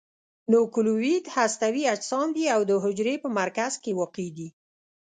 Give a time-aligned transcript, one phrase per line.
[0.51, 4.49] نوکلوئید هستوي اجسام دي او د حجرې په مرکز کې واقع دي.